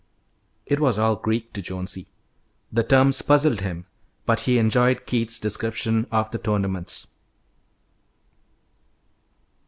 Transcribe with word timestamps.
It 0.65 0.79
was 0.79 0.97
all 0.97 1.15
Greek 1.15 1.53
to 1.53 1.61
Jonesy. 1.61 2.07
The 2.71 2.81
terms 2.83 3.21
puzzled 3.21 3.61
him, 3.61 3.85
but 4.25 4.39
he 4.39 4.57
enjoyed 4.57 5.05
Keith's 5.05 5.37
description 5.37 6.07
of 6.11 6.31
the 6.31 6.39
tournaments. 6.39 7.05